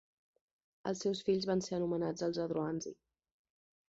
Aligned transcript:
Els 0.91 1.01
seus 1.05 1.19
fills 1.27 1.45
van 1.51 1.61
ser 1.67 1.77
anomenats 1.77 2.27
els 2.29 2.39
adroanzi. 2.45 2.97